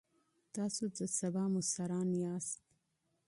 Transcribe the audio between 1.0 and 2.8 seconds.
سبا مشران یاست.